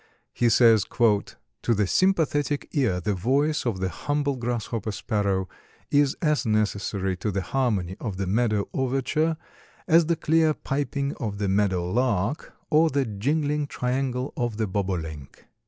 He 0.33 0.49
says, 0.49 0.83
"To 0.85 1.27
the 1.63 1.85
sympathetic 1.85 2.67
ear 2.71 2.99
the 2.99 3.13
voice 3.13 3.67
of 3.67 3.79
the 3.79 3.89
humble 3.89 4.35
Grasshopper 4.35 4.91
Sparrow 4.91 5.47
is 5.91 6.17
as 6.23 6.43
necessary 6.43 7.15
to 7.17 7.29
the 7.29 7.43
harmony 7.43 7.97
of 7.99 8.17
the 8.17 8.25
meadow 8.25 8.67
overture 8.73 9.37
as 9.87 10.07
the 10.07 10.15
clear 10.15 10.55
piping 10.55 11.13
of 11.17 11.37
the 11.37 11.47
meadow 11.47 11.87
lark 11.87 12.51
or 12.71 12.89
the 12.89 13.05
jingling 13.05 13.67
triangle 13.67 14.33
of 14.35 14.57
the 14.57 14.65
bobolink. 14.65 15.45